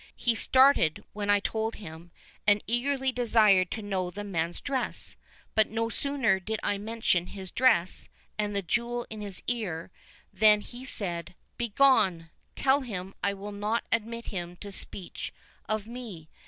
[0.15, 2.09] He started when I told him,
[2.47, 5.15] and eagerly desired to know the man's dress;
[5.53, 9.91] but no sooner did I mention his dress, and the jewel in his ear,
[10.33, 12.31] than he said, 'Begone!
[12.55, 15.31] tell him I will not admit him to speech
[15.69, 16.29] of me.